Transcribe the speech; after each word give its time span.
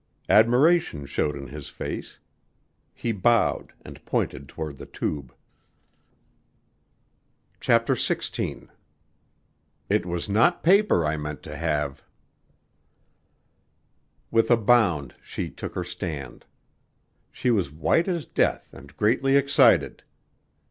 Admiration 0.29 1.05
showed 1.05 1.35
in 1.37 1.45
his 1.49 1.69
face. 1.69 2.17
He 2.95 3.11
bowed 3.11 3.71
and 3.85 4.03
pointed 4.03 4.49
toward 4.49 4.79
the 4.79 4.87
tube. 4.87 5.27
"Now 5.29 5.37
for 5.37 5.39
the 6.73 6.89
song," 6.89 7.05
he 7.05 7.49
cried. 7.51 7.61
CHAPTER 7.61 7.93
XVI 7.93 8.69
"It 9.89 10.05
was 10.07 10.27
not 10.27 10.63
paper 10.63 11.05
I 11.05 11.17
meant 11.17 11.43
to 11.43 11.55
have" 11.55 12.03
With 14.31 14.49
a 14.49 14.57
bound 14.57 15.13
she 15.21 15.51
took 15.51 15.75
her 15.75 15.83
stand. 15.83 16.45
She 17.31 17.51
was 17.51 17.69
white 17.71 18.07
as 18.07 18.25
death 18.25 18.73
and 18.73 18.97
greatly 18.97 19.35
excited. 19.37 20.01